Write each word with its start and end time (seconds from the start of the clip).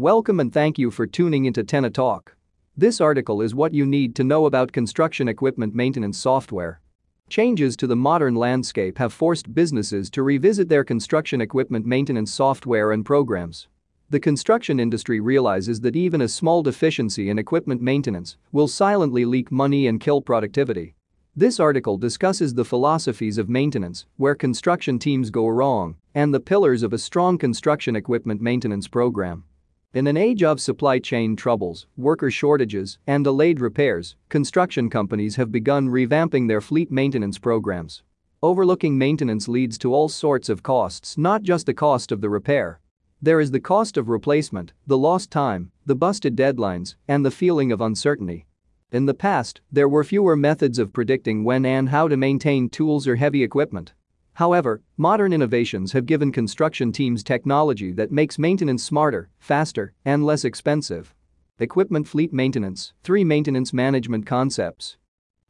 Welcome 0.00 0.40
and 0.40 0.50
thank 0.50 0.78
you 0.78 0.90
for 0.90 1.06
tuning 1.06 1.44
into 1.44 1.62
Tenna 1.62 1.90
Talk. 1.90 2.34
This 2.74 3.02
article 3.02 3.42
is 3.42 3.54
what 3.54 3.74
you 3.74 3.84
need 3.84 4.16
to 4.16 4.24
know 4.24 4.46
about 4.46 4.72
construction 4.72 5.28
equipment 5.28 5.74
maintenance 5.74 6.16
software. 6.16 6.80
Changes 7.28 7.76
to 7.76 7.86
the 7.86 7.96
modern 7.96 8.34
landscape 8.34 8.96
have 8.96 9.12
forced 9.12 9.54
businesses 9.54 10.08
to 10.08 10.22
revisit 10.22 10.70
their 10.70 10.84
construction 10.84 11.42
equipment 11.42 11.84
maintenance 11.84 12.32
software 12.32 12.92
and 12.92 13.04
programs. 13.04 13.68
The 14.08 14.18
construction 14.18 14.80
industry 14.80 15.20
realizes 15.20 15.82
that 15.82 15.96
even 15.96 16.22
a 16.22 16.28
small 16.28 16.62
deficiency 16.62 17.28
in 17.28 17.38
equipment 17.38 17.82
maintenance 17.82 18.38
will 18.52 18.68
silently 18.68 19.26
leak 19.26 19.52
money 19.52 19.86
and 19.86 20.00
kill 20.00 20.22
productivity. 20.22 20.94
This 21.36 21.60
article 21.60 21.98
discusses 21.98 22.54
the 22.54 22.64
philosophies 22.64 23.36
of 23.36 23.50
maintenance, 23.50 24.06
where 24.16 24.34
construction 24.34 24.98
teams 24.98 25.28
go 25.28 25.46
wrong, 25.46 25.96
and 26.14 26.32
the 26.32 26.40
pillars 26.40 26.82
of 26.82 26.94
a 26.94 26.98
strong 26.98 27.36
construction 27.36 27.94
equipment 27.96 28.40
maintenance 28.40 28.88
program. 28.88 29.44
In 29.92 30.06
an 30.06 30.16
age 30.16 30.44
of 30.44 30.60
supply 30.60 31.00
chain 31.00 31.34
troubles, 31.34 31.88
worker 31.96 32.30
shortages, 32.30 32.98
and 33.08 33.24
delayed 33.24 33.58
repairs, 33.58 34.14
construction 34.28 34.88
companies 34.88 35.34
have 35.34 35.50
begun 35.50 35.88
revamping 35.88 36.46
their 36.46 36.60
fleet 36.60 36.92
maintenance 36.92 37.38
programs. 37.38 38.04
Overlooking 38.40 38.96
maintenance 38.96 39.48
leads 39.48 39.76
to 39.78 39.92
all 39.92 40.08
sorts 40.08 40.48
of 40.48 40.62
costs, 40.62 41.18
not 41.18 41.42
just 41.42 41.66
the 41.66 41.74
cost 41.74 42.12
of 42.12 42.20
the 42.20 42.30
repair. 42.30 42.78
There 43.20 43.40
is 43.40 43.50
the 43.50 43.58
cost 43.58 43.96
of 43.96 44.08
replacement, 44.08 44.72
the 44.86 44.96
lost 44.96 45.32
time, 45.32 45.72
the 45.84 45.96
busted 45.96 46.36
deadlines, 46.36 46.94
and 47.08 47.26
the 47.26 47.32
feeling 47.32 47.72
of 47.72 47.80
uncertainty. 47.80 48.46
In 48.92 49.06
the 49.06 49.12
past, 49.12 49.60
there 49.72 49.88
were 49.88 50.04
fewer 50.04 50.36
methods 50.36 50.78
of 50.78 50.92
predicting 50.92 51.42
when 51.42 51.66
and 51.66 51.88
how 51.88 52.06
to 52.06 52.16
maintain 52.16 52.68
tools 52.68 53.08
or 53.08 53.16
heavy 53.16 53.42
equipment. 53.42 53.92
However, 54.40 54.80
modern 54.96 55.34
innovations 55.34 55.92
have 55.92 56.06
given 56.06 56.32
construction 56.32 56.92
teams 56.92 57.22
technology 57.22 57.92
that 57.92 58.10
makes 58.10 58.38
maintenance 58.38 58.82
smarter, 58.82 59.28
faster, 59.38 59.92
and 60.06 60.24
less 60.24 60.46
expensive. 60.46 61.14
Equipment 61.58 62.08
fleet 62.08 62.32
maintenance, 62.32 62.94
three 63.04 63.22
maintenance 63.22 63.74
management 63.74 64.24
concepts. 64.24 64.96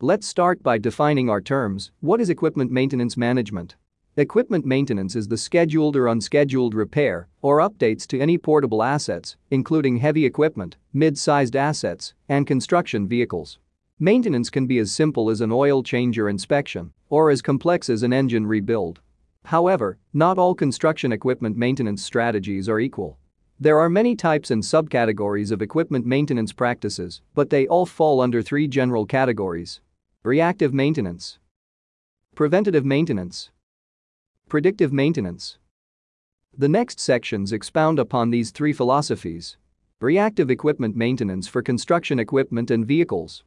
Let's 0.00 0.27
start 0.27 0.64
by 0.64 0.78
defining 0.78 1.30
our 1.30 1.41
terms. 1.41 1.92
What 2.00 2.20
is 2.20 2.30
equipment 2.30 2.72
maintenance 2.72 3.16
management? 3.16 3.77
Equipment 4.16 4.66
maintenance 4.66 5.14
is 5.14 5.28
the 5.28 5.38
scheduled 5.38 5.94
or 5.94 6.08
unscheduled 6.08 6.74
repair 6.74 7.28
or 7.42 7.58
updates 7.58 8.08
to 8.08 8.18
any 8.18 8.38
portable 8.38 8.83
assets, 8.83 9.36
including 9.52 9.98
heavy 9.98 10.27
equipment, 10.27 10.78
mid-sized 10.92 11.55
assets, 11.55 12.14
and 12.28 12.44
construction 12.44 13.06
vehicles. 13.06 13.61
Maintenance 14.00 14.50
can 14.50 14.66
be 14.66 14.78
as 14.78 14.90
simple 14.90 15.30
as 15.30 15.40
an 15.40 15.52
oil 15.52 15.82
change 15.82 16.18
or 16.18 16.28
inspection, 16.28 16.92
or 17.10 17.30
as 17.30 17.42
complex 17.42 17.88
as 17.88 18.02
an 18.02 18.12
engine 18.12 18.46
rebuild. 18.46 19.00
However, 19.44 19.98
not 20.12 20.38
all 20.38 20.54
construction 20.54 21.12
equipment 21.12 21.56
maintenance 21.56 22.02
strategies 22.02 22.68
are 22.68 22.80
equal. 22.80 23.18
There 23.60 23.78
are 23.78 23.90
many 23.90 24.16
types 24.16 24.50
and 24.50 24.62
subcategories 24.62 25.52
of 25.52 25.62
equipment 25.62 26.06
maintenance 26.06 26.52
practices, 26.52 27.20
but 27.34 27.50
they 27.50 27.68
all 27.68 27.86
fall 27.86 28.20
under 28.20 28.42
three 28.42 28.66
general 28.66 29.06
categories. 29.06 29.80
Reactive 30.24 30.74
maintenance, 30.74 31.38
preventative 32.34 32.84
maintenance, 32.84 33.50
Predictive 34.50 34.92
maintenance. 34.92 35.58
The 36.58 36.68
next 36.68 36.98
sections 36.98 37.52
expound 37.52 38.00
upon 38.00 38.30
these 38.30 38.50
three 38.50 38.72
philosophies. 38.72 39.56
Reactive 40.00 40.50
equipment 40.50 40.96
maintenance 40.96 41.46
for 41.46 41.62
construction 41.62 42.18
equipment 42.18 42.68
and 42.72 42.84
vehicles. 42.84 43.44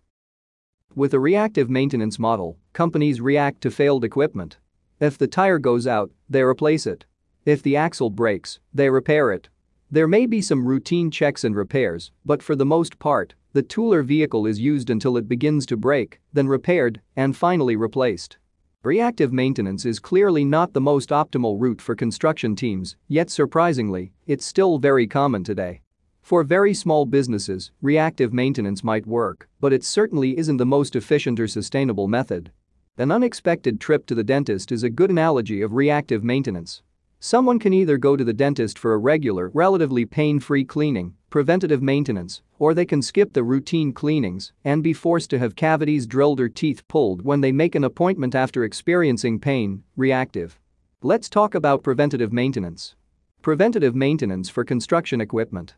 With 0.95 1.16
a 1.16 1.19
reactive 1.19 1.72
maintenance 1.72 2.19
model, 2.19 2.59
companies 2.72 3.19
react 3.19 3.61
to 3.61 3.72
failed 3.72 4.03
equipment. 4.03 4.58
If 4.99 5.17
the 5.17 5.25
tire 5.27 5.58
goes 5.58 5.88
out, 5.88 6.11
they 6.30 6.44
replace 6.44 6.86
it. 6.86 7.05
If 7.45 7.63
the 7.63 7.75
axle 7.75 8.11
breaks, 8.11 8.59
they 8.75 8.91
repair 8.91 9.31
it. 9.31 9.49
There 9.89 10.08
may 10.08 10.27
be 10.27 10.39
some 10.39 10.67
routine 10.67 11.09
checks 11.09 11.44
and 11.44 11.55
repairs, 11.55 12.11
but 12.25 12.44
for 12.44 12.55
the 12.55 12.66
most 12.66 12.99
part, 12.99 13.33
the 13.53 13.64
tool 13.64 13.91
or 13.91 14.03
vehicle 14.03 14.45
is 14.45 14.59
used 14.59 14.91
until 14.91 15.17
it 15.17 15.27
begins 15.27 15.66
to 15.67 15.77
break, 15.77 16.19
then 16.31 16.47
repaired, 16.47 17.02
and 17.16 17.36
finally 17.36 17.75
replaced. 17.75 18.38
Reactive 18.83 19.33
maintenance 19.33 19.86
is 19.86 19.99
clearly 19.99 20.45
not 20.45 20.73
the 20.73 20.81
most 20.81 21.10
optimal 21.10 21.60
route 21.60 21.81
for 21.81 21.95
construction 21.95 22.55
teams, 22.55 22.98
yet 23.08 23.30
surprisingly, 23.30 24.14
it's 24.27 24.45
still 24.45 24.77
very 24.77 25.08
common 25.08 25.43
today. 25.43 25.83
For 26.23 26.45
very 26.45 26.73
small 26.73 27.06
businesses, 27.06 27.72
reactive 27.82 28.32
maintenance 28.32 28.82
might 28.82 29.06
work, 29.06 29.50
but 29.60 29.73
it 29.73 29.84
certainly 29.84 30.38
isn't 30.38 30.56
the 30.56 30.66
most 30.66 30.95
efficient 30.95 31.38
or 31.38 31.50
sustainable 31.50 32.08
method. 32.08 32.50
An 32.98 33.11
unexpected 33.11 33.82
trip 33.82 34.06
to 34.06 34.16
the 34.16 34.23
dentist 34.23 34.72
is 34.72 34.84
a 34.84 34.89
good 34.89 35.10
analogy 35.10 35.61
of 35.61 35.73
reactive 35.73 36.23
maintenance. 36.23 36.82
Someone 37.20 37.60
can 37.60 37.73
either 37.73 37.98
go 37.98 38.16
to 38.16 38.23
the 38.23 38.32
dentist 38.32 38.80
for 38.80 38.94
a 38.94 38.98
regular, 38.98 39.52
relatively 39.54 40.06
pain-free 40.06 40.64
cleaning, 40.64 41.14
preventative 41.30 41.82
maintenance, 41.82 42.42
or 42.58 42.73
they 42.73 42.86
can 42.86 43.02
skip 43.02 43.34
the 43.34 43.44
routine 43.44 43.92
cleanings 43.92 44.54
and 44.64 44.82
be 44.82 44.94
forced 44.94 45.30
to 45.30 45.40
have 45.40 45.58
cavities 45.58 46.08
drilled 46.08 46.40
or 46.40 46.48
teeth 46.48 46.88
pulled 46.88 47.26
when 47.26 47.42
they 47.42 47.52
make 47.52 47.76
an 47.76 47.84
appointment 47.84 48.34
after 48.34 48.64
experiencing 48.64 49.42
pain, 49.42 49.84
reactive. 49.98 50.58
Let's 51.02 51.28
talk 51.28 51.54
about 51.54 51.84
preventative 51.84 52.32
maintenance. 52.32 52.95
Preventative 53.42 53.94
maintenance 53.94 54.48
for 54.48 54.64
construction 54.64 55.20
equipment. 55.20 55.76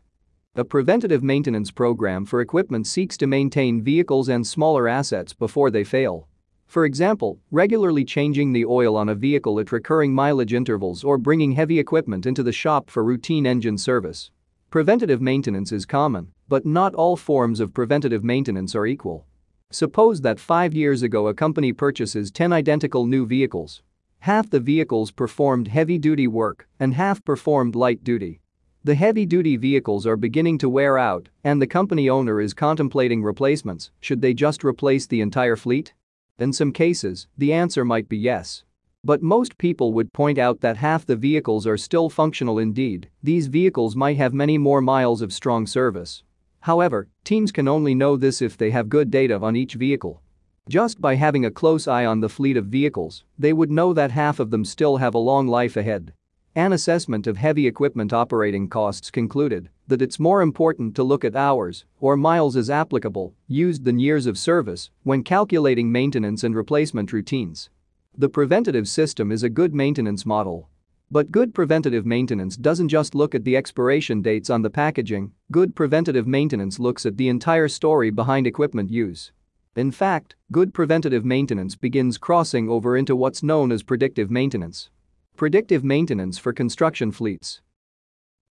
A 0.58 0.64
preventative 0.64 1.22
maintenance 1.22 1.70
program 1.70 2.24
for 2.24 2.40
equipment 2.40 2.86
seeks 2.86 3.18
to 3.18 3.26
maintain 3.26 3.82
vehicles 3.82 4.30
and 4.30 4.46
smaller 4.46 4.88
assets 4.88 5.34
before 5.34 5.70
they 5.70 5.84
fail. 5.84 6.28
For 6.66 6.86
example, 6.86 7.38
regularly 7.50 8.06
changing 8.06 8.54
the 8.54 8.64
oil 8.64 8.96
on 8.96 9.10
a 9.10 9.14
vehicle 9.14 9.60
at 9.60 9.70
recurring 9.70 10.14
mileage 10.14 10.54
intervals 10.54 11.04
or 11.04 11.18
bringing 11.18 11.52
heavy 11.52 11.78
equipment 11.78 12.24
into 12.24 12.42
the 12.42 12.52
shop 12.52 12.88
for 12.88 13.04
routine 13.04 13.44
engine 13.44 13.76
service. 13.76 14.30
Preventative 14.70 15.20
maintenance 15.20 15.72
is 15.72 15.84
common, 15.84 16.32
but 16.48 16.64
not 16.64 16.94
all 16.94 17.18
forms 17.18 17.60
of 17.60 17.74
preventative 17.74 18.24
maintenance 18.24 18.74
are 18.74 18.86
equal. 18.86 19.26
Suppose 19.70 20.22
that 20.22 20.40
five 20.40 20.72
years 20.72 21.02
ago 21.02 21.28
a 21.28 21.34
company 21.34 21.74
purchases 21.74 22.30
10 22.30 22.54
identical 22.54 23.04
new 23.04 23.26
vehicles. 23.26 23.82
Half 24.20 24.48
the 24.48 24.60
vehicles 24.60 25.10
performed 25.10 25.68
heavy-duty 25.68 26.28
work 26.28 26.66
and 26.80 26.94
half 26.94 27.22
performed 27.26 27.74
light-duty. 27.74 28.40
The 28.86 28.94
heavy-duty 28.94 29.56
vehicles 29.56 30.06
are 30.06 30.16
beginning 30.16 30.58
to 30.58 30.68
wear 30.68 30.96
out 30.96 31.28
and 31.42 31.60
the 31.60 31.66
company 31.66 32.08
owner 32.08 32.40
is 32.40 32.54
contemplating 32.54 33.20
replacements, 33.20 33.90
should 34.00 34.22
they 34.22 34.32
just 34.32 34.62
replace 34.62 35.08
the 35.08 35.20
entire 35.22 35.56
fleet? 35.56 35.92
In 36.38 36.52
some 36.52 36.70
cases, 36.70 37.26
the 37.36 37.52
answer 37.52 37.84
might 37.84 38.08
be 38.08 38.16
yes. 38.16 38.62
But 39.02 39.24
most 39.24 39.58
people 39.58 39.92
would 39.94 40.12
point 40.12 40.38
out 40.38 40.60
that 40.60 40.76
half 40.76 41.04
the 41.04 41.16
vehicles 41.16 41.66
are 41.66 41.76
still 41.76 42.08
functional 42.08 42.60
indeed, 42.60 43.10
these 43.24 43.48
vehicles 43.48 43.96
might 43.96 44.18
have 44.18 44.32
many 44.32 44.56
more 44.56 44.80
miles 44.80 45.20
of 45.20 45.32
strong 45.32 45.66
service. 45.66 46.22
However, 46.60 47.08
teams 47.24 47.50
can 47.50 47.66
only 47.66 47.92
know 47.92 48.16
this 48.16 48.40
if 48.40 48.56
they 48.56 48.70
have 48.70 48.88
good 48.88 49.10
data 49.10 49.36
on 49.40 49.56
each 49.56 49.74
vehicle. 49.74 50.22
Just 50.68 51.00
by 51.00 51.16
having 51.16 51.44
a 51.44 51.50
close 51.50 51.88
eye 51.88 52.06
on 52.06 52.20
the 52.20 52.28
fleet 52.28 52.56
of 52.56 52.66
vehicles, 52.66 53.24
they 53.36 53.52
would 53.52 53.72
know 53.72 53.92
that 53.92 54.12
half 54.12 54.38
of 54.38 54.52
them 54.52 54.64
still 54.64 54.98
have 54.98 55.16
a 55.16 55.18
long 55.18 55.48
life 55.48 55.76
ahead. 55.76 56.12
An 56.56 56.72
assessment 56.72 57.26
of 57.26 57.36
heavy 57.36 57.66
equipment 57.66 58.14
operating 58.14 58.66
costs 58.66 59.10
concluded 59.10 59.68
that 59.88 60.00
it's 60.00 60.18
more 60.18 60.40
important 60.40 60.96
to 60.96 61.04
look 61.04 61.22
at 61.22 61.36
hours, 61.36 61.84
or 62.00 62.16
miles 62.16 62.56
as 62.56 62.70
applicable, 62.70 63.34
used 63.46 63.84
than 63.84 63.98
years 63.98 64.24
of 64.24 64.38
service 64.38 64.88
when 65.02 65.22
calculating 65.22 65.92
maintenance 65.92 66.44
and 66.44 66.56
replacement 66.56 67.12
routines. 67.12 67.68
The 68.16 68.30
preventative 68.30 68.88
system 68.88 69.30
is 69.30 69.42
a 69.42 69.50
good 69.50 69.74
maintenance 69.74 70.24
model. 70.24 70.70
But 71.10 71.30
good 71.30 71.52
preventative 71.52 72.06
maintenance 72.06 72.56
doesn't 72.56 72.88
just 72.88 73.14
look 73.14 73.34
at 73.34 73.44
the 73.44 73.54
expiration 73.54 74.22
dates 74.22 74.48
on 74.48 74.62
the 74.62 74.70
packaging, 74.70 75.32
good 75.52 75.76
preventative 75.76 76.26
maintenance 76.26 76.78
looks 76.78 77.04
at 77.04 77.18
the 77.18 77.28
entire 77.28 77.68
story 77.68 78.08
behind 78.08 78.46
equipment 78.46 78.90
use. 78.90 79.30
In 79.76 79.90
fact, 79.90 80.36
good 80.50 80.72
preventative 80.72 81.22
maintenance 81.22 81.76
begins 81.76 82.16
crossing 82.16 82.70
over 82.70 82.96
into 82.96 83.14
what's 83.14 83.42
known 83.42 83.70
as 83.70 83.82
predictive 83.82 84.30
maintenance. 84.30 84.88
Predictive 85.36 85.84
maintenance 85.84 86.38
for 86.38 86.54
construction 86.54 87.12
fleets. 87.12 87.60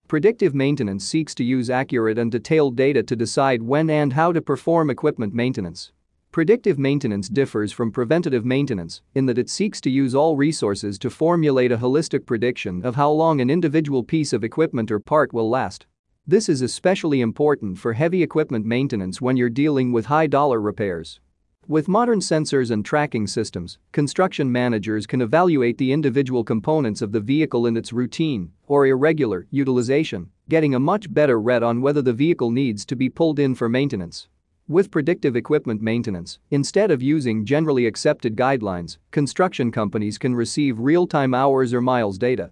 Predictive 0.08 0.54
maintenance 0.54 1.04
seeks 1.04 1.34
to 1.34 1.44
use 1.44 1.72
accurate 1.72 2.20
and 2.20 2.32
detailed 2.32 2.76
data 2.76 3.02
to 3.02 3.16
decide 3.16 3.64
when 3.64 3.90
and 3.90 4.14
how 4.14 4.32
to 4.32 4.40
perform 4.40 4.92
equipment 4.92 5.34
maintenance. 5.34 5.92
Predictive 6.32 6.78
maintenance 6.78 7.28
differs 7.28 7.72
from 7.72 7.92
preventative 7.92 8.46
maintenance 8.46 9.02
in 9.16 9.26
that 9.26 9.40
it 9.40 9.50
seeks 9.50 9.82
to 9.82 9.90
use 9.90 10.14
all 10.14 10.38
resources 10.38 11.00
to 11.00 11.10
formulate 11.10 11.72
a 11.72 11.78
holistic 11.78 12.28
prediction 12.28 12.86
of 12.86 12.94
how 12.94 13.10
long 13.10 13.42
an 13.42 13.50
individual 13.50 14.04
piece 14.04 14.32
of 14.32 14.44
equipment 14.44 14.92
or 14.92 15.00
part 15.00 15.34
will 15.34 15.50
last. 15.50 15.88
This 16.28 16.48
is 16.48 16.62
especially 16.62 17.22
important 17.22 17.80
for 17.80 17.94
heavy 17.94 18.22
equipment 18.22 18.64
maintenance 18.64 19.20
when 19.20 19.38
you're 19.38 19.50
dealing 19.50 19.92
with 19.92 20.06
high 20.06 20.28
dollar 20.28 20.62
repairs. 20.62 21.20
With 21.68 21.88
modern 21.88 22.20
sensors 22.20 22.70
and 22.70 22.86
tracking 22.86 23.26
systems, 23.26 23.80
construction 23.92 24.52
managers 24.52 25.08
can 25.08 25.20
evaluate 25.20 25.80
the 25.80 25.92
individual 25.92 26.44
components 26.44 27.02
of 27.02 27.12
the 27.12 27.20
vehicle 27.20 27.66
in 27.66 27.76
its 27.76 27.92
routine 27.92 28.52
or 28.68 28.86
irregular 28.86 29.48
utilization, 29.50 30.30
getting 30.48 30.76
a 30.76 30.80
much 30.80 31.12
better 31.12 31.42
read 31.42 31.64
on 31.64 31.82
whether 31.82 32.04
the 32.04 32.14
vehicle 32.14 32.52
needs 32.52 32.86
to 32.86 32.96
be 32.96 33.10
pulled 33.10 33.40
in 33.40 33.56
for 33.56 33.68
maintenance. 33.68 34.28
With 34.68 34.92
predictive 34.92 35.36
equipment 35.36 35.82
maintenance, 35.82 36.38
instead 36.52 36.92
of 36.92 37.02
using 37.02 37.46
generally 37.46 37.88
accepted 37.88 38.36
guidelines, 38.36 39.00
construction 39.10 39.72
companies 39.72 40.20
can 40.20 40.36
receive 40.36 40.78
real-time 40.78 41.34
hours 41.34 41.74
or 41.74 41.82
miles 41.82 42.20
data. 42.20 42.52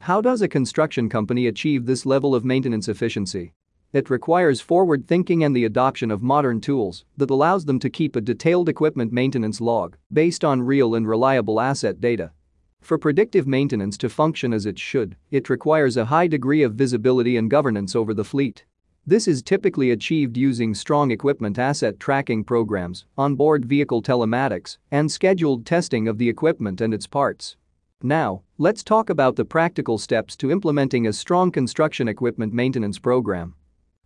How 0.00 0.22
does 0.22 0.40
a 0.40 0.48
construction 0.48 1.10
company 1.10 1.48
achieve 1.48 1.84
this 1.84 2.06
level 2.06 2.34
of 2.34 2.46
maintenance 2.46 2.88
efficiency? 2.88 3.52
It 3.94 4.10
requires 4.10 4.60
forward 4.60 5.06
thinking 5.06 5.44
and 5.44 5.54
the 5.54 5.66
adoption 5.66 6.10
of 6.10 6.20
modern 6.20 6.60
tools 6.60 7.04
that 7.16 7.30
allows 7.30 7.64
them 7.64 7.78
to 7.78 7.88
keep 7.88 8.16
a 8.16 8.20
detailed 8.20 8.68
equipment 8.68 9.12
maintenance 9.12 9.60
log 9.60 9.96
based 10.12 10.44
on 10.44 10.62
real 10.62 10.96
and 10.96 11.06
reliable 11.06 11.60
asset 11.60 12.00
data. 12.00 12.32
For 12.80 12.98
predictive 12.98 13.46
maintenance 13.46 13.96
to 13.98 14.08
function 14.08 14.52
as 14.52 14.66
it 14.66 14.80
should, 14.80 15.16
it 15.30 15.48
requires 15.48 15.96
a 15.96 16.06
high 16.06 16.26
degree 16.26 16.64
of 16.64 16.74
visibility 16.74 17.36
and 17.36 17.48
governance 17.48 17.94
over 17.94 18.12
the 18.12 18.24
fleet. 18.24 18.64
This 19.06 19.28
is 19.28 19.44
typically 19.44 19.92
achieved 19.92 20.36
using 20.36 20.74
strong 20.74 21.12
equipment 21.12 21.56
asset 21.56 22.00
tracking 22.00 22.42
programs, 22.42 23.04
onboard 23.16 23.64
vehicle 23.64 24.02
telematics, 24.02 24.76
and 24.90 25.08
scheduled 25.08 25.64
testing 25.64 26.08
of 26.08 26.18
the 26.18 26.28
equipment 26.28 26.80
and 26.80 26.92
its 26.92 27.06
parts. 27.06 27.56
Now, 28.02 28.42
let's 28.58 28.82
talk 28.82 29.08
about 29.08 29.36
the 29.36 29.44
practical 29.44 29.98
steps 29.98 30.34
to 30.38 30.50
implementing 30.50 31.06
a 31.06 31.12
strong 31.12 31.52
construction 31.52 32.08
equipment 32.08 32.52
maintenance 32.52 32.98
program. 32.98 33.54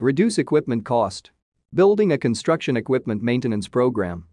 Reduce 0.00 0.38
equipment 0.38 0.84
cost. 0.84 1.32
Building 1.74 2.12
a 2.12 2.18
construction 2.18 2.76
equipment 2.76 3.20
maintenance 3.20 3.66
program. 3.66 4.28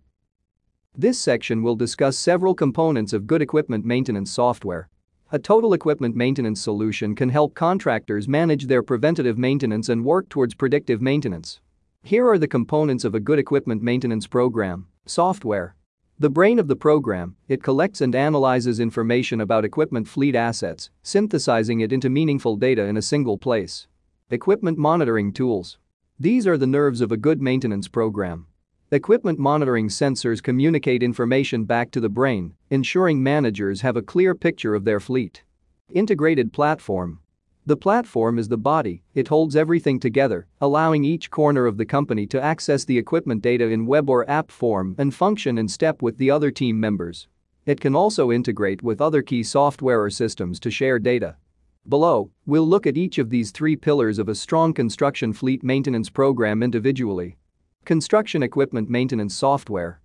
This 0.95 1.17
section 1.17 1.63
will 1.63 1.75
discuss 1.75 2.19
several 2.19 2.53
components 2.53 3.13
of 3.13 3.25
good 3.25 3.41
equipment 3.41 3.83
maintenance 3.83 4.29
software. 4.29 4.89
A 5.31 5.39
total 5.39 5.73
equipment 5.73 6.15
maintenance 6.15 6.61
solution 6.61 7.15
can 7.15 7.29
help 7.29 7.55
contractors 7.55 8.27
manage 8.27 8.67
their 8.67 8.83
preventative 8.83 9.39
maintenance 9.39 9.89
and 9.89 10.05
work 10.05 10.29
towards 10.29 10.53
predictive 10.53 11.01
maintenance. 11.01 11.61
Here 12.03 12.29
are 12.29 12.37
the 12.37 12.47
components 12.47 13.03
of 13.03 13.15
a 13.15 13.19
good 13.19 13.39
equipment 13.39 13.81
maintenance 13.81 14.27
program. 14.27 14.85
Software. 15.07 15.75
The 16.19 16.29
brain 16.29 16.59
of 16.59 16.67
the 16.67 16.75
program, 16.75 17.37
it 17.47 17.63
collects 17.63 18.01
and 18.01 18.13
analyzes 18.13 18.79
information 18.79 19.41
about 19.41 19.65
equipment 19.65 20.07
fleet 20.07 20.35
assets, 20.35 20.91
synthesizing 21.01 21.79
it 21.79 21.91
into 21.91 22.11
meaningful 22.11 22.55
data 22.55 22.83
in 22.83 22.97
a 22.97 23.01
single 23.01 23.39
place. 23.39 23.87
Equipment 24.31 24.75
monitoring 24.75 25.31
tools. 25.31 25.77
These 26.19 26.47
are 26.47 26.57
the 26.57 26.65
nerves 26.65 26.99
of 26.99 27.11
a 27.11 27.17
good 27.17 27.43
maintenance 27.43 27.87
program. 27.87 28.47
Equipment 28.89 29.37
monitoring 29.37 29.87
sensors 29.87 30.41
communicate 30.41 31.03
information 31.03 31.63
back 31.63 31.91
to 31.91 31.99
the 31.99 32.09
brain, 32.09 32.55
ensuring 32.71 33.21
managers 33.21 33.81
have 33.81 33.95
a 33.95 34.01
clear 34.01 34.33
picture 34.33 34.73
of 34.73 34.83
their 34.83 34.99
fleet. 34.99 35.43
Integrated 35.93 36.51
platform. 36.51 37.19
The 37.67 37.77
platform 37.77 38.39
is 38.39 38.47
the 38.47 38.57
body, 38.57 39.03
it 39.13 39.27
holds 39.27 39.55
everything 39.55 39.99
together, 39.99 40.47
allowing 40.59 41.03
each 41.03 41.29
corner 41.29 41.67
of 41.67 41.77
the 41.77 41.85
company 41.85 42.25
to 42.25 42.41
access 42.41 42.83
the 42.83 42.97
equipment 42.97 43.43
data 43.43 43.65
in 43.65 43.85
web 43.85 44.09
or 44.09 44.27
app 44.27 44.49
form 44.49 44.95
and 44.97 45.13
function 45.13 45.59
in 45.59 45.67
step 45.67 46.01
with 46.01 46.17
the 46.17 46.31
other 46.31 46.49
team 46.49 46.79
members. 46.79 47.27
It 47.67 47.79
can 47.79 47.95
also 47.95 48.31
integrate 48.31 48.81
with 48.81 49.01
other 49.01 49.21
key 49.21 49.43
software 49.43 50.01
or 50.01 50.09
systems 50.09 50.59
to 50.61 50.71
share 50.71 50.97
data. 50.97 51.35
Below, 51.87 52.31
we'll 52.47 52.67
look 52.67 52.87
at 52.87 52.97
each 52.97 53.19
of 53.19 53.29
these 53.29 53.51
three 53.51 53.75
pillars 53.75 54.17
of 54.17 54.27
a 54.27 54.33
strong 54.33 54.73
construction 54.73 55.31
fleet 55.31 55.63
maintenance 55.63 56.09
program 56.09 56.63
individually. 56.63 57.37
Construction 57.85 58.41
equipment 58.41 58.89
maintenance 58.89 59.35
software. 59.35 60.01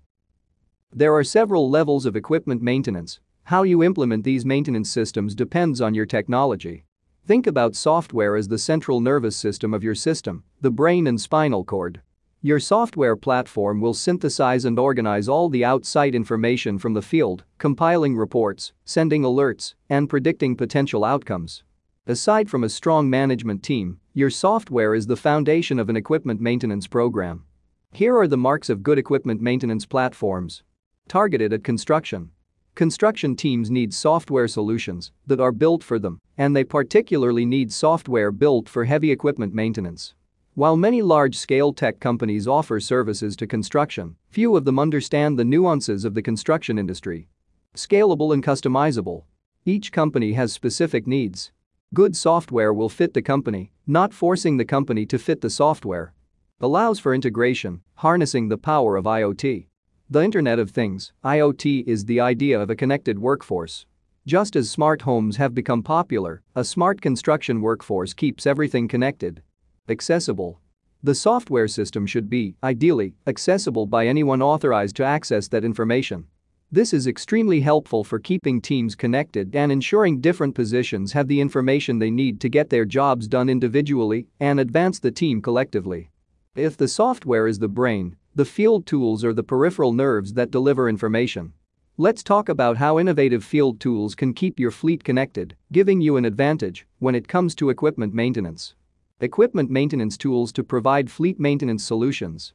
There 0.93 1.15
are 1.15 1.25
several 1.25 1.71
levels 1.71 2.05
of 2.05 2.17
equipment 2.17 2.61
maintenance. 2.61 3.21
How 3.45 3.63
you 3.63 3.83
implement 3.83 4.25
these 4.25 4.45
maintenance 4.45 4.91
systems 4.91 5.35
depends 5.35 5.81
on 5.81 5.95
your 5.95 6.05
technology. 6.05 6.85
Think 7.27 7.47
about 7.47 7.75
software 7.75 8.37
as 8.37 8.49
the 8.49 8.59
central 8.59 9.01
nervous 9.01 9.35
system 9.35 9.73
of 9.73 9.83
your 9.83 9.95
system, 9.95 10.45
the 10.61 10.71
brain 10.71 11.07
and 11.07 11.19
spinal 11.19 11.65
cord. 11.65 12.03
Your 12.43 12.61
software 12.61 13.17
platform 13.17 13.81
will 13.81 13.95
synthesize 13.95 14.67
and 14.67 14.79
organize 14.79 15.29
all 15.29 15.49
the 15.49 15.65
outside 15.65 16.15
information 16.15 16.79
from 16.79 16.93
the 16.93 17.03
field, 17.03 17.45
compiling 17.57 18.17
reports, 18.17 18.73
sending 18.85 19.23
alerts, 19.23 19.75
and 19.89 20.11
predicting 20.11 20.57
potential 20.57 21.05
outcomes. 21.07 21.63
Aside 22.11 22.51
from 22.51 22.65
a 22.65 22.69
strong 22.69 23.09
management 23.09 23.63
team, 23.63 24.01
your 24.15 24.31
software 24.31 24.97
is 24.97 25.07
the 25.07 25.15
foundation 25.15 25.79
of 25.79 25.89
an 25.89 25.95
equipment 25.95 26.41
maintenance 26.41 26.89
program. 26.89 27.45
Here 27.93 28.19
are 28.19 28.27
the 28.27 28.37
marks 28.37 28.69
of 28.69 28.83
good 28.83 28.99
equipment 28.99 29.41
maintenance 29.41 29.87
platforms. 29.87 30.65
Targeted 31.07 31.53
at 31.53 31.63
construction. 31.63 32.31
Construction 32.75 33.37
teams 33.37 33.71
need 33.71 33.95
software 33.95 34.49
solutions 34.49 35.13
that 35.29 35.39
are 35.39 35.53
built 35.53 35.85
for 35.85 36.01
them, 36.01 36.19
and 36.37 36.57
they 36.57 36.65
particularly 36.65 37.47
need 37.47 37.73
software 37.73 38.33
built 38.33 38.69
for 38.69 38.87
heavy 38.87 39.13
equipment 39.13 39.55
maintenance. 39.55 40.15
While 40.55 40.77
many 40.77 41.03
large-scale 41.03 41.75
tech 41.75 42.01
companies 42.01 42.49
offer 42.49 42.81
services 42.81 43.37
to 43.37 43.47
construction, 43.47 44.17
few 44.31 44.57
of 44.57 44.65
them 44.65 44.81
understand 44.81 45.39
the 45.39 45.45
nuances 45.45 46.05
of 46.05 46.15
the 46.15 46.23
construction 46.23 46.77
industry. 46.77 47.29
Scalable 47.77 48.35
and 48.35 48.43
customizable. 48.43 49.23
Each 49.65 49.93
company 49.93 50.33
has 50.33 50.53
specific 50.53 51.07
needs, 51.07 51.53
Good 51.93 52.15
software 52.15 52.73
will 52.73 52.89
fit 52.89 53.15
the 53.15 53.23
company, 53.23 53.73
not 53.85 54.15
forcing 54.15 54.57
the 54.57 54.65
company 54.65 55.05
to 55.07 55.19
fit 55.19 55.41
the 55.41 55.51
software. 55.51 56.15
Allows 56.61 57.01
for 57.01 57.13
integration, 57.13 57.81
harnessing 57.97 58.49
the 58.49 58.57
power 58.57 58.95
of 58.97 59.07
IoT. 59.07 59.67
The 60.09 60.23
Internet 60.23 60.61
of 60.61 60.71
Things, 60.71 61.13
IoT 61.25 61.83
is 61.89 62.05
the 62.05 62.21
idea 62.21 62.61
of 62.61 62.71
a 62.71 62.77
connected 62.77 63.19
workforce. 63.19 63.87
Just 64.25 64.55
as 64.55 64.71
smart 64.71 65.03
homes 65.03 65.39
have 65.39 65.53
become 65.53 65.83
popular, 65.83 66.43
a 66.55 66.63
smart 66.63 67.01
construction 67.01 67.61
workforce 67.61 68.15
keeps 68.15 68.47
everything 68.47 68.87
connected. 68.87 69.43
Accessible. 69.89 70.61
The 71.03 71.17
software 71.17 71.67
system 71.67 72.07
should 72.07 72.31
be, 72.31 72.55
ideally, 72.63 73.17
accessible 73.27 73.87
by 73.87 74.07
anyone 74.07 74.43
authorized 74.43 74.95
to 74.97 75.05
access 75.05 75.49
that 75.49 75.65
information. 75.65 76.29
This 76.73 76.95
is 76.95 77.09
extremely 77.09 77.63
helpful 77.63 78.05
for 78.05 78.21
keeping 78.21 78.61
teams 78.61 78.95
connected 78.95 79.57
and 79.57 79.73
ensuring 79.73 80.21
different 80.21 80.55
positions 80.55 81.13
have 81.15 81.27
the 81.27 81.41
information 81.41 81.99
they 81.99 82.13
need 82.13 82.41
to 82.43 82.49
get 82.49 82.71
their 82.71 82.85
jobs 82.85 83.27
done 83.27 83.49
individually 83.49 84.29
and 84.39 84.61
advance 84.61 85.01
the 85.01 85.11
team 85.11 85.43
collectively. 85.43 86.11
If 86.55 86.77
the 86.77 86.87
software 86.87 87.49
is 87.49 87.59
the 87.59 87.67
brain, 87.67 88.15
the 88.37 88.45
field 88.45 88.87
tools 88.87 89.25
are 89.25 89.33
the 89.33 89.43
peripheral 89.43 89.93
nerves 89.93 90.35
that 90.35 90.53
deliver 90.53 90.89
information. 90.89 91.55
Let's 91.97 92.23
talk 92.23 92.49
about 92.49 92.77
how 92.77 93.01
innovative 93.01 93.43
field 93.43 93.81
tools 93.81 94.15
can 94.15 94.33
keep 94.33 94.61
your 94.61 94.71
fleet 94.71 95.03
connected, 95.03 95.57
giving 95.73 96.01
you 96.01 96.17
an 96.17 96.25
advantage 96.25 96.87
when 97.01 97.17
it 97.17 97.27
comes 97.27 97.57
to 97.57 97.71
equipment 97.71 98.15
maintenance. 98.15 98.77
Equipment 99.21 99.71
maintenance 99.71 100.17
tools 100.17 100.53
to 100.53 100.63
provide 100.63 101.11
fleet 101.11 101.41
maintenance 101.41 101.83
solutions. 101.83 102.53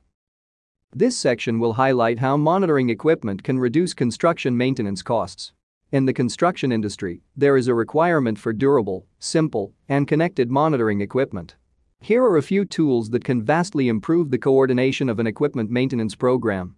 This 0.93 1.17
section 1.17 1.59
will 1.59 1.73
highlight 1.73 2.19
how 2.19 2.37
monitoring 2.37 2.89
equipment 2.89 3.43
can 3.43 3.59
reduce 3.59 3.93
construction 3.93 4.55
maintenance 4.55 5.01
costs. 5.01 5.51
In 5.91 6.05
the 6.05 6.13
construction 6.13 6.71
industry, 6.71 7.21
there 7.35 7.57
is 7.57 7.67
a 7.67 7.73
requirement 7.73 8.39
for 8.39 8.53
durable, 8.53 9.05
simple, 9.19 9.73
and 9.89 10.07
connected 10.07 10.49
monitoring 10.49 11.01
equipment. 11.01 11.55
Here 12.01 12.23
are 12.23 12.37
a 12.37 12.43
few 12.43 12.65
tools 12.65 13.09
that 13.09 13.23
can 13.23 13.43
vastly 13.43 13.87
improve 13.87 14.31
the 14.31 14.37
coordination 14.37 15.10
of 15.10 15.19
an 15.19 15.27
equipment 15.27 15.69
maintenance 15.69 16.15
program. 16.15 16.75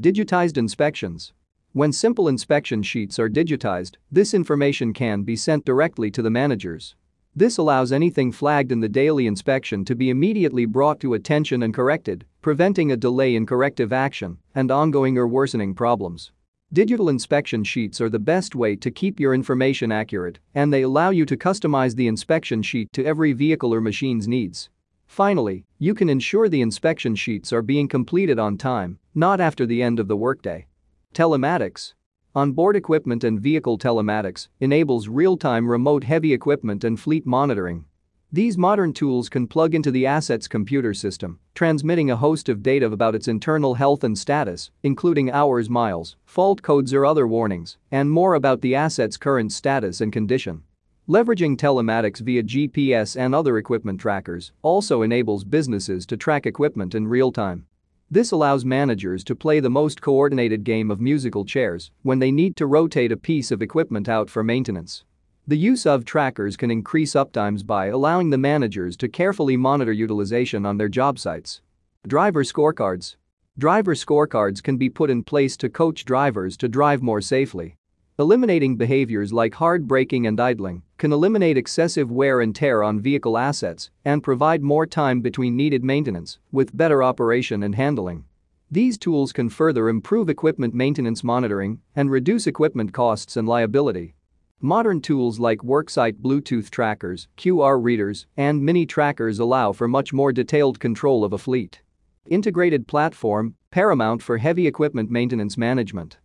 Digitized 0.00 0.56
inspections. 0.56 1.32
When 1.72 1.92
simple 1.92 2.26
inspection 2.26 2.82
sheets 2.82 3.18
are 3.18 3.28
digitized, 3.28 3.96
this 4.10 4.34
information 4.34 4.92
can 4.92 5.22
be 5.22 5.36
sent 5.36 5.64
directly 5.64 6.10
to 6.10 6.22
the 6.22 6.30
managers. 6.30 6.96
This 7.40 7.56
allows 7.56 7.90
anything 7.90 8.32
flagged 8.32 8.70
in 8.70 8.80
the 8.80 8.88
daily 8.90 9.26
inspection 9.26 9.82
to 9.86 9.94
be 9.94 10.10
immediately 10.10 10.66
brought 10.66 11.00
to 11.00 11.14
attention 11.14 11.62
and 11.62 11.72
corrected, 11.72 12.26
preventing 12.42 12.92
a 12.92 12.98
delay 12.98 13.34
in 13.34 13.46
corrective 13.46 13.94
action 13.94 14.36
and 14.54 14.70
ongoing 14.70 15.16
or 15.16 15.26
worsening 15.26 15.72
problems. 15.72 16.32
Digital 16.70 17.08
inspection 17.08 17.64
sheets 17.64 17.98
are 17.98 18.10
the 18.10 18.18
best 18.18 18.54
way 18.54 18.76
to 18.76 18.90
keep 18.90 19.18
your 19.18 19.32
information 19.32 19.90
accurate, 19.90 20.38
and 20.54 20.70
they 20.70 20.82
allow 20.82 21.08
you 21.08 21.24
to 21.24 21.34
customize 21.34 21.96
the 21.96 22.08
inspection 22.08 22.60
sheet 22.62 22.92
to 22.92 23.06
every 23.06 23.32
vehicle 23.32 23.72
or 23.72 23.80
machine's 23.80 24.28
needs. 24.28 24.68
Finally, 25.06 25.64
you 25.78 25.94
can 25.94 26.10
ensure 26.10 26.46
the 26.46 26.60
inspection 26.60 27.14
sheets 27.14 27.54
are 27.54 27.62
being 27.62 27.88
completed 27.88 28.38
on 28.38 28.58
time, 28.58 28.98
not 29.14 29.40
after 29.40 29.64
the 29.64 29.82
end 29.82 29.98
of 29.98 30.08
the 30.08 30.16
workday. 30.16 30.66
Telematics 31.14 31.94
Onboard 32.32 32.76
equipment 32.76 33.24
and 33.24 33.40
vehicle 33.40 33.76
telematics 33.76 34.46
enables 34.60 35.08
real-time 35.08 35.68
remote 35.68 36.04
heavy 36.04 36.32
equipment 36.32 36.84
and 36.84 37.00
fleet 37.00 37.26
monitoring. 37.26 37.86
These 38.30 38.56
modern 38.56 38.92
tools 38.92 39.28
can 39.28 39.48
plug 39.48 39.74
into 39.74 39.90
the 39.90 40.06
asset's 40.06 40.46
computer 40.46 40.94
system, 40.94 41.40
transmitting 41.56 42.08
a 42.08 42.16
host 42.16 42.48
of 42.48 42.62
data 42.62 42.86
about 42.86 43.16
its 43.16 43.26
internal 43.26 43.74
health 43.74 44.04
and 44.04 44.16
status, 44.16 44.70
including 44.84 45.32
hours 45.32 45.68
miles, 45.68 46.14
fault 46.24 46.62
codes 46.62 46.94
or 46.94 47.04
other 47.04 47.26
warnings, 47.26 47.78
and 47.90 48.12
more 48.12 48.34
about 48.34 48.60
the 48.60 48.76
asset's 48.76 49.16
current 49.16 49.50
status 49.50 50.00
and 50.00 50.12
condition. 50.12 50.62
Leveraging 51.08 51.56
telematics 51.56 52.20
via 52.20 52.44
GPS 52.44 53.18
and 53.18 53.34
other 53.34 53.58
equipment 53.58 54.00
trackers 54.00 54.52
also 54.62 55.02
enables 55.02 55.42
businesses 55.42 56.06
to 56.06 56.16
track 56.16 56.46
equipment 56.46 56.94
in 56.94 57.08
real 57.08 57.32
time. 57.32 57.66
This 58.12 58.32
allows 58.32 58.64
managers 58.64 59.22
to 59.22 59.36
play 59.36 59.60
the 59.60 59.70
most 59.70 60.00
coordinated 60.00 60.64
game 60.64 60.90
of 60.90 61.00
musical 61.00 61.44
chairs 61.44 61.92
when 62.02 62.18
they 62.18 62.32
need 62.32 62.56
to 62.56 62.66
rotate 62.66 63.12
a 63.12 63.16
piece 63.16 63.52
of 63.52 63.62
equipment 63.62 64.08
out 64.08 64.28
for 64.28 64.42
maintenance. 64.42 65.04
The 65.46 65.56
use 65.56 65.86
of 65.86 66.04
trackers 66.04 66.56
can 66.56 66.72
increase 66.72 67.12
uptimes 67.12 67.64
by 67.64 67.86
allowing 67.86 68.30
the 68.30 68.36
managers 68.38 68.96
to 68.96 69.08
carefully 69.08 69.56
monitor 69.56 69.92
utilization 69.92 70.66
on 70.66 70.76
their 70.76 70.88
job 70.88 71.20
sites. 71.20 71.60
Driver 72.04 72.42
scorecards. 72.42 73.14
Driver 73.56 73.94
scorecards 73.94 74.60
can 74.60 74.76
be 74.76 74.90
put 74.90 75.08
in 75.08 75.22
place 75.22 75.56
to 75.58 75.68
coach 75.68 76.04
drivers 76.04 76.56
to 76.56 76.68
drive 76.68 77.02
more 77.02 77.20
safely. 77.20 77.76
Eliminating 78.18 78.76
behaviors 78.76 79.32
like 79.32 79.54
hard 79.54 79.86
braking 79.86 80.26
and 80.26 80.40
idling 80.40 80.82
can 81.00 81.12
eliminate 81.12 81.56
excessive 81.56 82.12
wear 82.12 82.42
and 82.42 82.54
tear 82.54 82.82
on 82.82 83.00
vehicle 83.00 83.38
assets 83.38 83.90
and 84.04 84.22
provide 84.22 84.62
more 84.62 84.84
time 84.84 85.22
between 85.22 85.56
needed 85.56 85.82
maintenance 85.82 86.38
with 86.52 86.76
better 86.76 87.02
operation 87.02 87.62
and 87.62 87.74
handling. 87.74 88.22
These 88.70 88.98
tools 88.98 89.32
can 89.32 89.48
further 89.48 89.88
improve 89.88 90.28
equipment 90.28 90.74
maintenance 90.74 91.24
monitoring 91.24 91.80
and 91.96 92.10
reduce 92.10 92.46
equipment 92.46 92.92
costs 92.92 93.38
and 93.38 93.48
liability. 93.48 94.14
Modern 94.60 95.00
tools 95.00 95.40
like 95.40 95.60
worksite 95.60 96.20
Bluetooth 96.20 96.68
trackers, 96.68 97.28
QR 97.38 97.82
readers, 97.82 98.26
and 98.36 98.62
mini 98.62 98.84
trackers 98.84 99.38
allow 99.38 99.72
for 99.72 99.88
much 99.88 100.12
more 100.12 100.32
detailed 100.32 100.80
control 100.80 101.24
of 101.24 101.32
a 101.32 101.38
fleet. 101.38 101.80
Integrated 102.28 102.86
platform, 102.86 103.54
paramount 103.70 104.22
for 104.22 104.36
heavy 104.36 104.66
equipment 104.66 105.10
maintenance 105.10 105.56
management. 105.56 106.18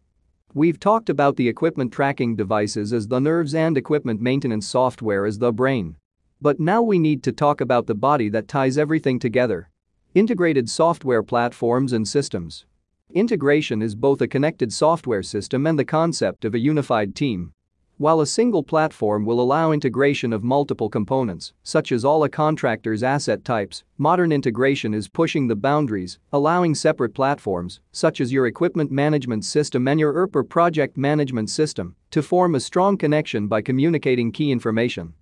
We've 0.57 0.79
talked 0.79 1.09
about 1.09 1.35
the 1.35 1.49
equipment 1.49 1.91
tracking 1.91 2.37
devices 2.37 2.93
as 2.93 3.09
the 3.09 3.19
nerves 3.19 3.53
and 3.53 3.77
equipment 3.77 4.21
maintenance 4.21 4.65
software 4.65 5.25
as 5.25 5.37
the 5.37 5.51
brain. 5.51 5.97
But 6.41 6.61
now 6.61 6.81
we 6.81 6.97
need 6.97 7.23
to 7.23 7.33
talk 7.33 7.59
about 7.59 7.87
the 7.87 7.93
body 7.93 8.29
that 8.29 8.47
ties 8.47 8.77
everything 8.77 9.19
together. 9.19 9.69
Integrated 10.13 10.69
software 10.69 11.23
platforms 11.23 11.91
and 11.91 12.07
systems. 12.07 12.65
Integration 13.13 13.81
is 13.81 13.95
both 13.95 14.21
a 14.21 14.29
connected 14.29 14.71
software 14.71 15.23
system 15.23 15.67
and 15.67 15.77
the 15.77 15.83
concept 15.83 16.45
of 16.45 16.55
a 16.55 16.59
unified 16.59 17.15
team. 17.15 17.51
While 17.97 18.19
a 18.19 18.27
single 18.27 18.61
platform 18.61 19.25
will 19.25 19.39
allow 19.39 19.71
integration 19.71 20.33
of 20.33 20.43
multiple 20.43 20.89
components, 20.89 21.53
such 21.63 21.93
as 21.93 22.03
all 22.03 22.25
a 22.25 22.29
contractor's 22.29 23.03
asset 23.03 23.45
types, 23.45 23.85
modern 23.97 24.33
integration 24.33 24.93
is 24.93 25.07
pushing 25.07 25.47
the 25.47 25.55
boundaries, 25.55 26.19
allowing 26.33 26.75
separate 26.75 27.13
platforms, 27.13 27.79
such 27.93 28.19
as 28.19 28.33
your 28.33 28.47
equipment 28.47 28.91
management 28.91 29.45
system 29.45 29.87
and 29.87 29.97
your 29.97 30.11
ERP 30.11 30.35
or 30.35 30.43
project 30.43 30.97
management 30.97 31.49
system, 31.49 31.95
to 32.11 32.21
form 32.21 32.53
a 32.53 32.59
strong 32.59 32.97
connection 32.97 33.47
by 33.47 33.61
communicating 33.61 34.29
key 34.29 34.51
information. 34.51 35.13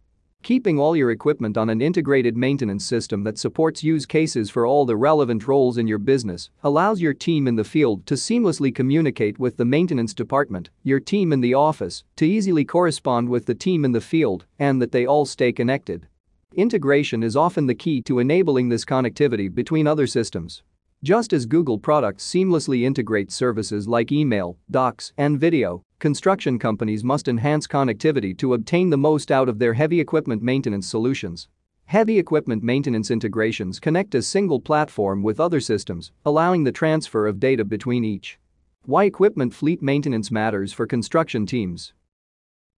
Keeping 0.44 0.78
all 0.78 0.94
your 0.94 1.12
equipment 1.12 1.58
on 1.58 1.70
an 1.70 1.82
integrated 1.82 2.36
maintenance 2.36 2.84
system 2.84 3.24
that 3.24 3.38
supports 3.38 3.82
use 3.82 4.06
cases 4.06 4.50
for 4.50 4.66
all 4.66 4.86
the 4.86 4.98
relevant 4.98 5.48
roles 5.48 5.78
in 5.78 5.88
your 5.88 5.98
business 5.98 6.50
allows 6.66 7.00
your 7.00 7.14
team 7.14 7.48
in 7.48 7.56
the 7.56 7.64
field 7.64 8.06
to 8.08 8.16
seamlessly 8.16 8.76
communicate 8.76 9.40
with 9.40 9.56
the 9.56 9.64
maintenance 9.64 10.14
department, 10.14 10.70
your 10.84 11.00
team 11.00 11.32
in 11.32 11.40
the 11.40 11.54
office 11.54 12.04
to 12.18 12.26
easily 12.26 12.66
correspond 12.66 13.30
with 13.30 13.46
the 13.46 13.56
team 13.56 13.86
in 13.86 13.94
the 13.94 14.02
field, 14.02 14.46
and 14.60 14.82
that 14.82 14.92
they 14.92 15.06
all 15.06 15.26
stay 15.26 15.54
connected. 15.54 16.08
Integration 16.54 17.24
is 17.24 17.38
often 17.38 17.68
the 17.68 17.74
key 17.74 18.02
to 18.02 18.20
enabling 18.20 18.68
this 18.68 18.84
connectivity 18.84 19.48
between 19.54 19.88
other 19.88 20.06
systems. 20.06 20.62
Just 21.04 21.34
as 21.34 21.46
Google 21.46 21.78
products 21.78 22.26
seamlessly 22.26 22.84
integrate 22.84 23.30
services 23.30 23.90
like 23.90 24.14
email, 24.14 24.58
docs, 24.72 25.12
and 25.18 25.38
video, 25.38 25.84
construction 26.00 26.58
companies 26.58 27.04
must 27.04 27.28
enhance 27.28 27.68
connectivity 27.68 28.38
to 28.38 28.54
obtain 28.54 28.90
the 28.90 28.98
most 28.98 29.30
out 29.30 29.50
of 29.50 29.60
their 29.60 29.74
heavy 29.74 30.00
equipment 30.00 30.42
maintenance 30.42 30.88
solutions. 30.88 31.50
Heavy 31.88 32.18
equipment 32.18 32.64
maintenance 32.64 33.12
integrations 33.12 33.82
connect 33.82 34.16
a 34.16 34.22
single 34.22 34.62
platform 34.62 35.22
with 35.24 35.42
other 35.42 35.60
systems, 35.60 36.14
allowing 36.26 36.64
the 36.64 36.72
transfer 36.72 37.28
of 37.28 37.38
data 37.38 37.66
between 37.66 38.06
each. 38.06 38.40
Why 38.86 39.04
equipment 39.04 39.54
fleet 39.54 39.82
maintenance 39.82 40.32
matters 40.32 40.72
for 40.72 40.88
construction 40.88 41.46
teams. 41.46 41.92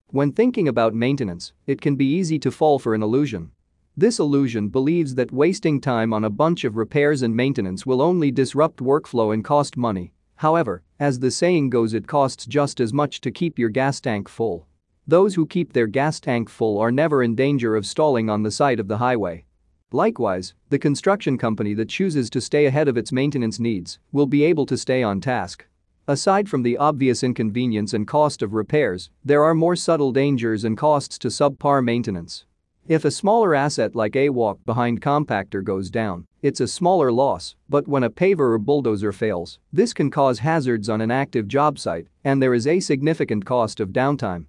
When 0.07 0.31
thinking 0.31 0.67
about 0.67 0.95
maintenance, 0.95 1.53
it 1.67 1.79
can 1.79 1.95
be 1.95 2.11
easy 2.11 2.39
to 2.39 2.49
fall 2.49 2.79
for 2.79 2.95
an 2.95 3.03
illusion. 3.03 3.51
This 3.97 4.19
illusion 4.19 4.67
believes 4.67 5.15
that 5.15 5.31
wasting 5.31 5.79
time 5.79 6.11
on 6.11 6.25
a 6.25 6.29
bunch 6.29 6.65
of 6.65 6.75
repairs 6.75 7.21
and 7.21 7.33
maintenance 7.33 7.85
will 7.85 8.01
only 8.01 8.29
disrupt 8.29 8.79
workflow 8.79 9.33
and 9.33 9.41
cost 9.41 9.77
money. 9.77 10.11
However, 10.35 10.83
as 10.99 11.19
the 11.19 11.31
saying 11.31 11.69
goes 11.69 11.93
it 11.93 12.05
costs 12.05 12.45
just 12.45 12.81
as 12.81 12.91
much 12.91 13.21
to 13.21 13.31
keep 13.31 13.57
your 13.57 13.69
gas 13.69 14.01
tank 14.01 14.27
full. 14.27 14.67
Those 15.07 15.35
who 15.35 15.45
keep 15.45 15.71
their 15.71 15.87
gas 15.87 16.19
tank 16.19 16.49
full 16.49 16.77
are 16.77 16.91
never 16.91 17.23
in 17.23 17.35
danger 17.35 17.73
of 17.73 17.85
stalling 17.85 18.29
on 18.29 18.43
the 18.43 18.51
side 18.51 18.81
of 18.81 18.89
the 18.89 18.97
highway. 18.97 19.45
Likewise, 19.93 20.55
the 20.67 20.79
construction 20.79 21.37
company 21.37 21.73
that 21.75 21.87
chooses 21.87 22.29
to 22.31 22.41
stay 22.41 22.65
ahead 22.65 22.89
of 22.89 22.97
its 22.97 23.13
maintenance 23.13 23.61
needs 23.61 23.99
will 24.11 24.25
be 24.25 24.43
able 24.43 24.65
to 24.65 24.77
stay 24.77 25.03
on 25.03 25.21
task. 25.21 25.65
Aside 26.05 26.49
from 26.49 26.63
the 26.63 26.77
obvious 26.77 27.23
inconvenience 27.23 27.93
and 27.93 28.05
cost 28.05 28.41
of 28.41 28.53
repairs, 28.53 29.09
there 29.23 29.43
are 29.45 29.55
more 29.55 29.77
subtle 29.77 30.11
dangers 30.11 30.65
and 30.65 30.77
costs 30.77 31.17
to 31.19 31.29
subpar 31.29 31.81
maintenance. 31.81 32.45
If 32.87 33.03
a 33.03 33.09
smaller 33.09 33.55
asset 33.55 33.95
like 33.95 34.15
a 34.15 34.29
walk-behind 34.29 35.01
compactor 35.01 35.63
goes 35.63 35.89
down, 35.89 36.27
it's 36.43 36.59
a 36.59 36.67
smaller 36.67 37.11
loss, 37.11 37.55
but 37.67 37.87
when 37.87 38.03
a 38.03 38.11
paver 38.11 38.53
or 38.53 38.59
bulldozer 38.59 39.11
fails, 39.11 39.57
this 39.73 39.91
can 39.91 40.11
cause 40.11 40.37
hazards 40.37 40.87
on 40.87 41.01
an 41.01 41.09
active 41.09 41.47
job 41.47 41.79
site, 41.79 42.05
and 42.23 42.39
there 42.39 42.53
is 42.53 42.67
a 42.67 42.79
significant 42.79 43.43
cost 43.43 43.79
of 43.79 43.89
downtime. 43.89 44.45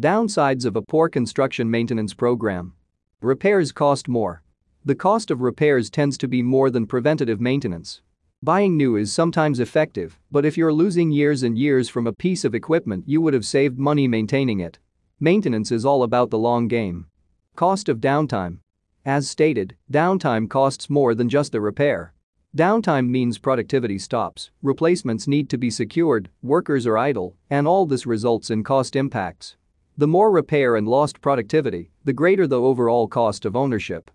Downsides 0.00 0.64
of 0.64 0.74
a 0.74 0.82
poor 0.82 1.08
construction 1.08 1.70
maintenance 1.70 2.12
program. 2.12 2.72
Repairs 3.20 3.70
cost 3.70 4.08
more. 4.08 4.42
The 4.84 4.96
cost 4.96 5.30
of 5.30 5.40
repairs 5.40 5.88
tends 5.88 6.18
to 6.18 6.26
be 6.26 6.42
more 6.42 6.70
than 6.70 6.88
preventative 6.88 7.40
maintenance. 7.40 8.02
Buying 8.42 8.76
new 8.76 8.96
is 8.96 9.12
sometimes 9.12 9.60
effective, 9.60 10.18
but 10.32 10.44
if 10.44 10.56
you're 10.56 10.72
losing 10.72 11.12
years 11.12 11.44
and 11.44 11.56
years 11.56 11.88
from 11.88 12.08
a 12.08 12.12
piece 12.12 12.44
of 12.44 12.52
equipment 12.52 13.04
you 13.06 13.20
would 13.20 13.32
have 13.32 13.46
saved 13.46 13.78
money 13.78 14.08
maintaining 14.08 14.58
it. 14.58 14.80
Maintenance 15.20 15.70
is 15.70 15.84
all 15.84 16.02
about 16.02 16.30
the 16.30 16.38
long 16.38 16.66
game. 16.66 17.06
Cost 17.56 17.88
of 17.88 18.02
downtime. 18.02 18.58
As 19.06 19.30
stated, 19.30 19.76
downtime 19.90 20.46
costs 20.46 20.90
more 20.90 21.14
than 21.14 21.30
just 21.30 21.52
the 21.52 21.60
repair. 21.62 22.12
Downtime 22.54 23.08
means 23.08 23.38
productivity 23.38 23.98
stops, 23.98 24.50
replacements 24.62 25.26
need 25.26 25.48
to 25.48 25.56
be 25.56 25.70
secured, 25.70 26.28
workers 26.42 26.86
are 26.86 26.98
idle, 26.98 27.34
and 27.48 27.66
all 27.66 27.86
this 27.86 28.04
results 28.04 28.50
in 28.50 28.62
cost 28.62 28.94
impacts. 28.94 29.56
The 29.96 30.06
more 30.06 30.30
repair 30.30 30.76
and 30.76 30.86
lost 30.86 31.22
productivity, 31.22 31.90
the 32.04 32.12
greater 32.12 32.46
the 32.46 32.60
overall 32.60 33.08
cost 33.08 33.46
of 33.46 33.56
ownership. 33.56 34.10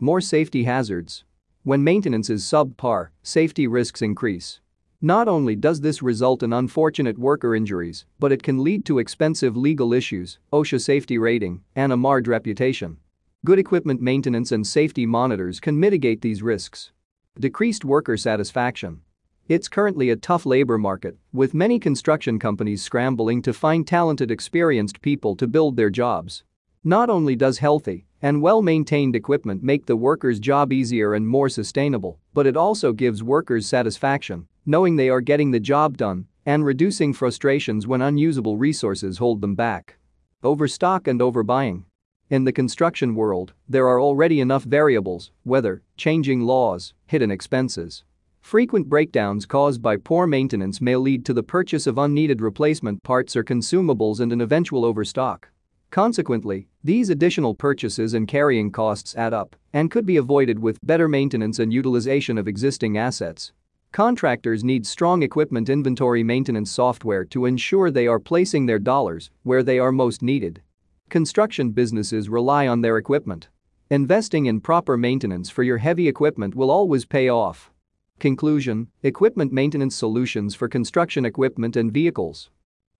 More 0.00 0.22
safety 0.22 0.64
hazards. 0.64 1.24
When 1.64 1.84
maintenance 1.84 2.30
is 2.30 2.44
subpar, 2.44 3.08
safety 3.22 3.66
risks 3.66 4.00
increase. 4.00 4.60
Not 5.06 5.28
only 5.28 5.54
does 5.54 5.82
this 5.82 6.02
result 6.02 6.42
in 6.42 6.52
unfortunate 6.52 7.16
worker 7.16 7.54
injuries, 7.54 8.06
but 8.18 8.32
it 8.32 8.42
can 8.42 8.64
lead 8.64 8.84
to 8.86 8.98
expensive 8.98 9.56
legal 9.56 9.92
issues, 9.92 10.40
OSHA 10.52 10.80
safety 10.80 11.16
rating, 11.16 11.62
and 11.76 11.92
a 11.92 11.96
marred 11.96 12.26
reputation. 12.26 12.96
Good 13.44 13.60
equipment 13.60 14.02
maintenance 14.02 14.50
and 14.50 14.66
safety 14.66 15.06
monitors 15.06 15.60
can 15.60 15.78
mitigate 15.78 16.22
these 16.22 16.42
risks. 16.42 16.90
Decreased 17.38 17.84
worker 17.84 18.16
satisfaction. 18.16 19.02
It's 19.46 19.68
currently 19.68 20.10
a 20.10 20.16
tough 20.16 20.44
labor 20.44 20.76
market, 20.76 21.16
with 21.32 21.54
many 21.54 21.78
construction 21.78 22.40
companies 22.40 22.82
scrambling 22.82 23.42
to 23.42 23.52
find 23.52 23.86
talented, 23.86 24.32
experienced 24.32 25.02
people 25.02 25.36
to 25.36 25.46
build 25.46 25.76
their 25.76 25.88
jobs. 25.88 26.42
Not 26.82 27.10
only 27.10 27.36
does 27.36 27.58
healthy 27.58 28.08
and 28.20 28.42
well-maintained 28.42 29.14
equipment 29.14 29.62
make 29.62 29.86
the 29.86 29.94
worker's 29.94 30.40
job 30.40 30.72
easier 30.72 31.14
and 31.14 31.28
more 31.28 31.48
sustainable, 31.48 32.18
but 32.34 32.44
it 32.44 32.56
also 32.56 32.92
gives 32.92 33.22
workers 33.22 33.68
satisfaction 33.68 34.48
knowing 34.66 34.96
they 34.96 35.08
are 35.08 35.20
getting 35.20 35.52
the 35.52 35.60
job 35.60 35.96
done, 35.96 36.26
and 36.44 36.64
reducing 36.64 37.12
frustrations 37.12 37.86
when 37.86 38.02
unusable 38.02 38.56
resources 38.56 39.18
hold 39.18 39.40
them 39.40 39.54
back. 39.54 39.96
Overstock 40.42 41.08
and 41.08 41.20
overbuying. 41.20 41.84
In 42.28 42.44
the 42.44 42.52
construction 42.52 43.14
world, 43.14 43.52
there 43.68 43.86
are 43.86 44.00
already 44.00 44.40
enough 44.40 44.64
variables 44.64 45.30
weather, 45.44 45.82
changing 45.96 46.40
laws, 46.40 46.92
hidden 47.06 47.30
expenses. 47.30 48.02
Frequent 48.40 48.88
breakdowns 48.88 49.46
caused 49.46 49.82
by 49.82 49.96
poor 49.96 50.26
maintenance 50.26 50.80
may 50.80 50.96
lead 50.96 51.24
to 51.24 51.32
the 51.32 51.42
purchase 51.42 51.86
of 51.86 51.98
unneeded 51.98 52.40
replacement 52.40 53.02
parts 53.02 53.34
or 53.34 53.42
consumables 53.42 54.20
and 54.20 54.32
an 54.32 54.40
eventual 54.40 54.84
overstock. 54.84 55.48
Consequently, 55.90 56.68
these 56.82 57.10
additional 57.10 57.54
purchases 57.54 58.14
and 58.14 58.28
carrying 58.28 58.70
costs 58.70 59.16
add 59.16 59.32
up 59.32 59.56
and 59.72 59.90
could 59.90 60.06
be 60.06 60.16
avoided 60.16 60.58
with 60.58 60.84
better 60.84 61.08
maintenance 61.08 61.58
and 61.58 61.72
utilization 61.72 62.38
of 62.38 62.48
existing 62.48 62.98
assets. 62.98 63.52
Contractors 63.92 64.62
need 64.62 64.86
strong 64.86 65.22
equipment 65.22 65.68
inventory 65.68 66.22
maintenance 66.22 66.70
software 66.70 67.24
to 67.24 67.46
ensure 67.46 67.90
they 67.90 68.06
are 68.06 68.18
placing 68.18 68.66
their 68.66 68.78
dollars 68.78 69.30
where 69.42 69.62
they 69.62 69.78
are 69.78 69.92
most 69.92 70.22
needed. 70.22 70.60
Construction 71.08 71.70
businesses 71.70 72.28
rely 72.28 72.66
on 72.66 72.80
their 72.80 72.98
equipment. 72.98 73.48
Investing 73.90 74.46
in 74.46 74.60
proper 74.60 74.96
maintenance 74.96 75.48
for 75.48 75.62
your 75.62 75.78
heavy 75.78 76.08
equipment 76.08 76.54
will 76.54 76.70
always 76.70 77.04
pay 77.04 77.28
off. 77.28 77.70
Conclusion 78.18 78.88
Equipment 79.02 79.52
maintenance 79.52 79.94
solutions 79.94 80.54
for 80.54 80.68
construction 80.68 81.24
equipment 81.24 81.76
and 81.76 81.92
vehicles. 81.92 82.50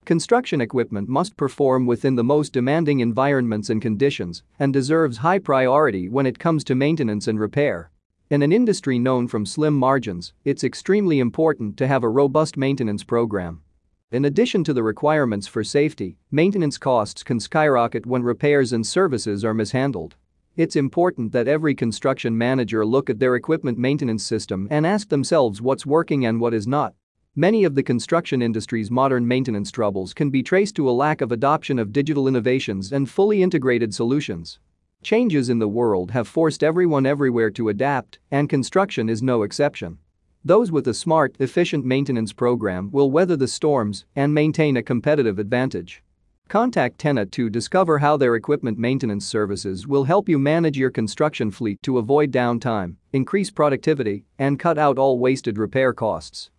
Construction 0.04 0.60
equipment 0.60 1.08
must 1.08 1.36
perform 1.36 1.84
within 1.84 2.14
the 2.14 2.22
most 2.22 2.52
demanding 2.52 3.00
environments 3.00 3.68
and 3.68 3.82
conditions 3.82 4.44
and 4.60 4.72
deserves 4.72 5.16
high 5.16 5.40
priority 5.40 6.08
when 6.08 6.26
it 6.26 6.38
comes 6.38 6.62
to 6.62 6.76
maintenance 6.76 7.26
and 7.26 7.40
repair. 7.40 7.90
In 8.28 8.42
an 8.42 8.50
industry 8.50 8.98
known 8.98 9.28
from 9.28 9.46
slim 9.46 9.74
margins, 9.74 10.32
it's 10.44 10.64
extremely 10.64 11.20
important 11.20 11.76
to 11.76 11.86
have 11.86 12.02
a 12.02 12.08
robust 12.08 12.56
maintenance 12.56 13.04
program. 13.04 13.62
In 14.10 14.24
addition 14.24 14.64
to 14.64 14.74
the 14.74 14.82
requirements 14.82 15.46
for 15.46 15.62
safety, 15.62 16.18
maintenance 16.32 16.76
costs 16.76 17.22
can 17.22 17.38
skyrocket 17.38 18.04
when 18.04 18.24
repairs 18.24 18.72
and 18.72 18.84
services 18.84 19.44
are 19.44 19.54
mishandled. 19.54 20.16
It's 20.56 20.74
important 20.74 21.30
that 21.30 21.46
every 21.46 21.76
construction 21.76 22.36
manager 22.36 22.84
look 22.84 23.08
at 23.08 23.20
their 23.20 23.36
equipment 23.36 23.78
maintenance 23.78 24.24
system 24.24 24.66
and 24.72 24.84
ask 24.84 25.08
themselves 25.08 25.62
what's 25.62 25.86
working 25.86 26.26
and 26.26 26.40
what 26.40 26.52
is 26.52 26.66
not. 26.66 26.94
Many 27.36 27.62
of 27.62 27.76
the 27.76 27.82
construction 27.84 28.42
industry's 28.42 28.90
modern 28.90 29.28
maintenance 29.28 29.70
troubles 29.70 30.12
can 30.12 30.30
be 30.30 30.42
traced 30.42 30.74
to 30.76 30.90
a 30.90 30.98
lack 31.04 31.20
of 31.20 31.30
adoption 31.30 31.78
of 31.78 31.92
digital 31.92 32.26
innovations 32.26 32.90
and 32.90 33.08
fully 33.08 33.40
integrated 33.40 33.94
solutions. 33.94 34.58
Changes 35.06 35.50
in 35.50 35.60
the 35.60 35.68
world 35.68 36.10
have 36.10 36.26
forced 36.26 36.64
everyone 36.64 37.06
everywhere 37.06 37.48
to 37.48 37.68
adapt, 37.68 38.18
and 38.32 38.48
construction 38.48 39.08
is 39.08 39.22
no 39.22 39.44
exception. 39.44 39.98
Those 40.44 40.72
with 40.72 40.88
a 40.88 40.94
smart, 40.94 41.36
efficient 41.38 41.84
maintenance 41.84 42.32
program 42.32 42.90
will 42.90 43.12
weather 43.12 43.36
the 43.36 43.46
storms 43.46 44.04
and 44.16 44.34
maintain 44.34 44.76
a 44.76 44.82
competitive 44.82 45.38
advantage. 45.38 46.02
Contact 46.48 46.98
Tenna 46.98 47.24
to 47.26 47.48
discover 47.48 48.00
how 48.00 48.16
their 48.16 48.34
equipment 48.34 48.78
maintenance 48.78 49.24
services 49.24 49.86
will 49.86 50.02
help 50.02 50.28
you 50.28 50.40
manage 50.40 50.76
your 50.76 50.90
construction 50.90 51.52
fleet 51.52 51.80
to 51.84 51.98
avoid 51.98 52.32
downtime, 52.32 52.96
increase 53.12 53.52
productivity, 53.52 54.24
and 54.40 54.58
cut 54.58 54.76
out 54.76 54.98
all 54.98 55.20
wasted 55.20 55.56
repair 55.56 55.92
costs. 55.92 56.50